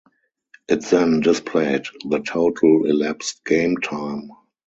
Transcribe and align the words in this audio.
It 0.67 0.81
then 0.85 1.19
displayed 1.19 1.83
the 2.09 2.21
total 2.21 2.87
elapsed 2.87 3.45
game 3.45 3.77
time. 3.77 4.31